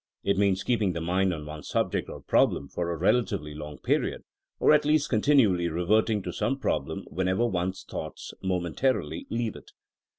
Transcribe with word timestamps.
It 0.23 0.35
means 0.35 0.63
keep 0.63 0.81
ing 0.81 0.93
the 0.93 0.99
mind 0.99 1.31
on 1.31 1.45
one 1.45 1.61
subject 1.61 2.09
6r 2.09 2.25
problem 2.25 2.67
for 2.69 2.89
a 2.91 2.97
relatively 2.97 3.53
long 3.53 3.77
period, 3.77 4.23
or 4.59 4.73
at 4.73 4.83
least 4.83 5.11
continually 5.11 5.67
reverting 5.69 6.23
to 6.23 6.33
some 6.33 6.57
problem 6.57 7.05
whenever 7.11 7.43
one^s 7.43 7.85
thoughts 7.85 8.33
momentarily 8.41 9.27
leave 9.29 9.55
it. 9.55 9.69